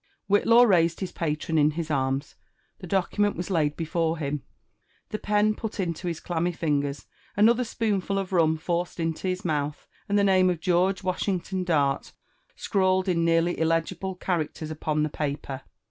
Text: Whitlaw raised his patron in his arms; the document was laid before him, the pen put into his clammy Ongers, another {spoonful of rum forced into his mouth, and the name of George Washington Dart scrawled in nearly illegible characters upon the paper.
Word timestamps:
Whitlaw 0.27 0.63
raised 0.67 0.99
his 1.01 1.11
patron 1.11 1.59
in 1.59 1.69
his 1.77 1.91
arms; 1.91 2.33
the 2.79 2.87
document 2.87 3.35
was 3.35 3.51
laid 3.51 3.77
before 3.77 4.17
him, 4.17 4.41
the 5.09 5.19
pen 5.19 5.53
put 5.53 5.79
into 5.79 6.07
his 6.07 6.19
clammy 6.19 6.51
Ongers, 6.59 7.05
another 7.37 7.63
{spoonful 7.63 8.17
of 8.17 8.33
rum 8.33 8.57
forced 8.57 8.99
into 8.99 9.27
his 9.27 9.45
mouth, 9.45 9.87
and 10.09 10.17
the 10.17 10.23
name 10.23 10.49
of 10.49 10.59
George 10.59 11.03
Washington 11.03 11.63
Dart 11.63 12.13
scrawled 12.55 13.07
in 13.07 13.23
nearly 13.23 13.59
illegible 13.59 14.15
characters 14.15 14.71
upon 14.71 15.03
the 15.03 15.09
paper. 15.09 15.61